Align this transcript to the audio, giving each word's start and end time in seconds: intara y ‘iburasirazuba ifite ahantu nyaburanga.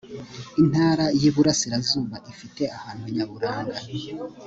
intara 0.61 1.05
y 1.19 1.23
‘iburasirazuba 1.29 2.15
ifite 2.31 2.63
ahantu 2.77 3.05
nyaburanga. 3.15 3.77